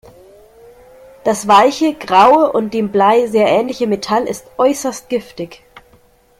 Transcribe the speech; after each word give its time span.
Das 1.23 1.47
weiche, 1.47 1.93
graue 1.93 2.51
und 2.53 2.73
dem 2.73 2.91
Blei 2.91 3.27
sehr 3.27 3.47
ähnliche 3.47 3.85
Metall 3.85 4.23
ist 4.25 4.47
äußerst 4.57 5.09
giftig. 5.09 5.61